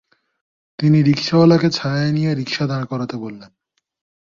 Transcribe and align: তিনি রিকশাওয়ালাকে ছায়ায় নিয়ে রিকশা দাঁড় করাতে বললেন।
তিনি 0.79 0.97
রিকশাওয়ালাকে 1.01 1.69
ছায়ায় 1.69 2.11
নিয়ে 2.11 2.31
রিকশা 2.35 2.65
দাঁড় 2.67 2.85
করাতে 2.85 3.15
বললেন। 3.17 3.51